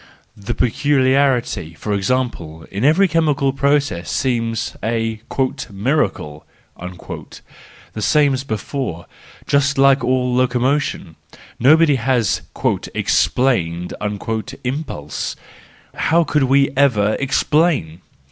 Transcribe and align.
The 0.35 0.55
peculiarity, 0.55 1.75
for 1.75 1.93
example, 1.93 2.65
in 2.71 2.83
every 2.83 3.07
chemical 3.07 3.53
process 3.53 4.09
seems 4.09 4.75
a" 4.83 5.21
miracle," 5.71 6.43
the 6.83 8.01
same 8.01 8.33
as 8.33 8.43
before, 8.43 9.05
just 9.45 9.77
like 9.77 10.03
all 10.03 10.33
locomotion; 10.33 11.17
nobody 11.59 11.97
has" 11.97 12.41
explained" 12.95 13.93
impulse. 14.63 15.35
How 15.93 16.23
could 16.23 16.43
we 16.45 16.71
ever 16.75 17.15
explain! 17.19 18.01